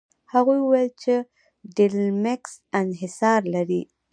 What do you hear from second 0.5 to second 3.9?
وویل چې ټیلمکس انحصار لري.